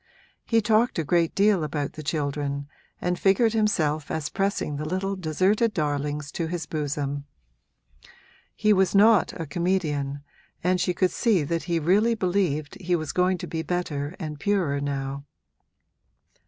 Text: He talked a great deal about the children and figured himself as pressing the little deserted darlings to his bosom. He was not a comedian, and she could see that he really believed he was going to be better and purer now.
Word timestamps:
He 0.47 0.61
talked 0.61 0.97
a 0.97 1.03
great 1.03 1.35
deal 1.35 1.63
about 1.63 1.93
the 1.93 2.01
children 2.01 2.67
and 2.99 3.19
figured 3.19 3.53
himself 3.53 4.09
as 4.09 4.29
pressing 4.29 4.77
the 4.77 4.83
little 4.89 5.15
deserted 5.15 5.75
darlings 5.75 6.31
to 6.31 6.47
his 6.47 6.65
bosom. 6.65 7.25
He 8.55 8.73
was 8.73 8.95
not 8.95 9.31
a 9.39 9.45
comedian, 9.45 10.23
and 10.63 10.81
she 10.81 10.95
could 10.95 11.11
see 11.11 11.43
that 11.43 11.65
he 11.65 11.77
really 11.77 12.15
believed 12.15 12.81
he 12.81 12.95
was 12.95 13.11
going 13.11 13.37
to 13.45 13.47
be 13.47 13.61
better 13.61 14.15
and 14.19 14.39
purer 14.39 14.79
now. 14.81 15.25